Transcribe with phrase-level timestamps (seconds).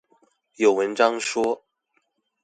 [0.55, 1.63] 有文章說